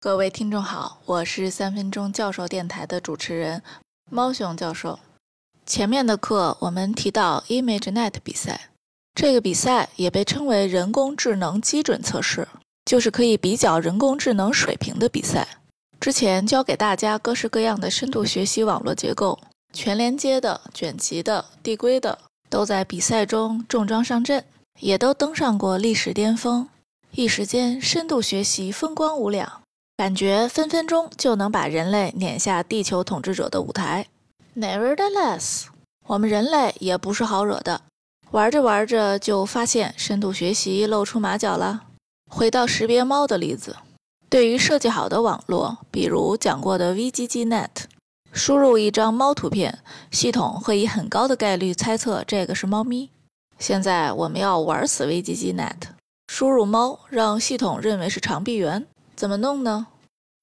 [0.00, 3.60] 各位听众好，我是三分钟教授电台的主持人
[4.08, 5.00] 猫熊教授。
[5.66, 8.70] 前面的课我们提到 ImageNet 比赛，
[9.16, 12.46] 这个比赛也被称为人工智能基准测试，
[12.84, 15.48] 就是可以比较人工智能水平的比赛。
[15.98, 19.36] 之前教给大家各式各样的深度学习网络结构，
[19.72, 22.16] 全连接的、卷积的、递归的，
[22.48, 24.44] 都在比赛中重装上阵，
[24.78, 26.68] 也都登上过历史巅峰。
[27.10, 29.62] 一时间，深度学习风光无两。
[29.98, 34.06] 感觉分分钟就能把人类撵下地球统治者的舞台。
[34.56, 35.64] Nevertheless，
[36.06, 37.80] 我们人类也不是好惹的。
[38.30, 41.82] 玩着玩着就发现深度学习露出马脚了。
[42.30, 43.74] 回到识别猫的例子，
[44.30, 47.68] 对于设计好的网络，比如讲过的 VGGNet，
[48.32, 49.80] 输入一张猫图片，
[50.12, 53.10] 系统会以很高的概率猜测这个是猫咪。
[53.58, 55.88] 现在我们要玩死 VGGNet，
[56.28, 58.86] 输入猫，让系统认为是长臂猿。
[59.18, 59.88] 怎么弄呢？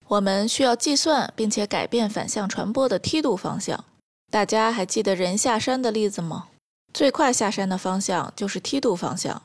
[0.09, 3.85] 我们需要计算并且改变反向传播的梯度方向。
[4.29, 6.48] 大家还记得人下山的例子吗？
[6.93, 9.41] 最快下山的方向就是梯度方向。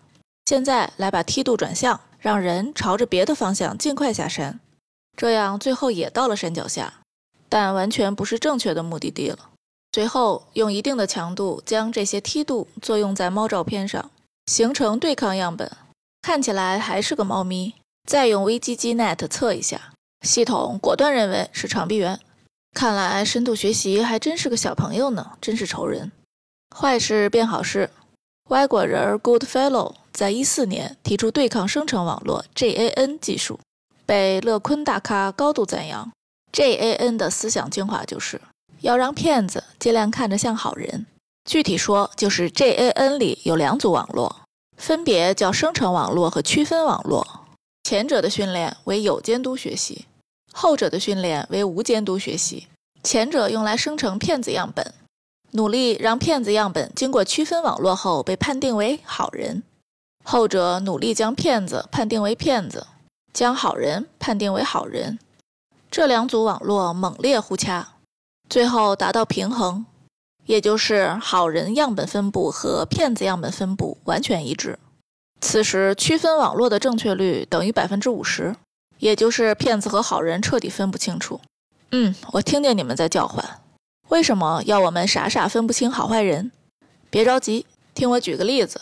[0.47, 4.59] 现在来把梯度转向，让人朝着别的方向尽快下山，
[5.17, 6.95] 这样最后也到了山脚下，
[7.49, 9.51] 但完全不是正确的目的地了。
[9.93, 14.11] 随后用一定的强度将这些梯度作用在猫照片上，
[14.47, 15.71] 形成对抗样本，
[16.21, 17.75] 看起来还是个猫咪。
[18.11, 19.93] 再用 VGGNet 测一下，
[20.27, 22.19] 系统果断认为是长臂猿。
[22.75, 26.11] 看来深度学习还真是个小朋友呢，真是愁人。
[26.77, 27.89] 坏事变好事，
[28.49, 33.61] 歪果仁 Goodfellow 在一四年提出对抗生成网络 GAN 技术，
[34.05, 36.11] 被乐坤大咖高度赞扬。
[36.53, 38.41] GAN 的思想精华就是
[38.81, 41.07] 要让骗子尽量看着像好人。
[41.49, 44.41] 具体说，就是 GAN 里有两组网络，
[44.77, 47.40] 分别叫生成网络和区分网络。
[47.91, 50.07] 前者的训练为有监督学习，
[50.53, 52.69] 后者的训练为无监督学习。
[53.03, 54.95] 前者用来生成骗子样本，
[55.51, 59.63] 努力让骗子样本经过区分网络后被判定为好人；
[60.23, 62.87] 后者努力将骗子判定为骗子，
[63.33, 65.19] 将好人判定为好人。
[65.91, 67.95] 这两组网络猛烈互掐，
[68.49, 69.85] 最后达到平衡，
[70.47, 74.79] 也就是好人样本分布和骗子样本分布完全一致。
[75.41, 78.55] 此时区分网络的正确率等于百分之五十，
[78.99, 81.41] 也就是骗子和好人彻底分不清楚。
[81.93, 83.61] 嗯，我听见你们在叫唤，
[84.09, 86.53] 为什么要我们傻傻分不清好坏人？
[87.09, 88.81] 别着急，听我举个例子。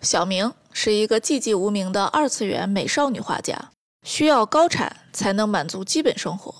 [0.00, 3.70] 小明是一个寂寂无名的二次元美少女画家，
[4.04, 6.52] 需要高产才能满足基本生活，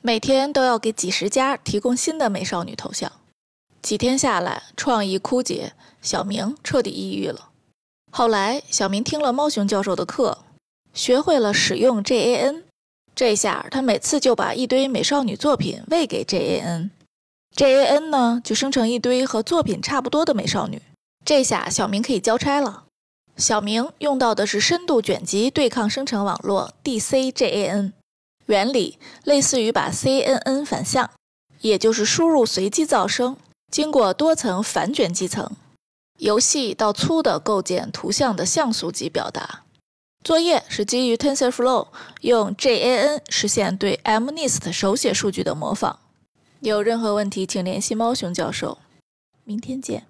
[0.00, 3.12] 每天都要给几十家提供新的美少女头像。
[3.80, 7.50] 几天下来，创意枯竭，小明彻底抑郁了。
[8.16, 10.38] 后来，小明听了猫熊教授的课，
[10.92, 12.62] 学会了使用 GAN。
[13.12, 20.80] 这下他每次就把一堆美少女作品喂给 GAN，GAN 呢就生成一堆和作品差不多的美少女。
[21.24, 22.84] 这下小明可以交差了。
[23.36, 27.90] 小明用到的是深度卷积对抗生成网络 DCGAN，
[28.46, 31.10] 原理类似于把 CNN 反向，
[31.62, 33.36] 也就是输入随机噪声，
[33.72, 35.50] 经过多层反卷积层。
[36.18, 39.64] 由细到粗的构建图像的像素级表达。
[40.22, 41.88] 作业是基于 TensorFlow，
[42.22, 45.98] 用 JAN 实现对 MNIST 手写数据的模仿。
[46.60, 48.78] 有任何问题，请联系猫熊教授。
[49.44, 50.06] 明天见。